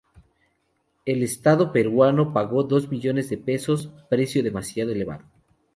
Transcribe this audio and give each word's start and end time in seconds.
El 1.05 1.21
Estado 1.21 1.71
peruano 1.71 2.33
pagó 2.33 2.63
dos 2.63 2.89
millones 2.89 3.29
de 3.29 3.37
pesos, 3.37 3.91
precio 4.09 4.41
demasiado 4.41 4.91
elevado. 4.93 5.25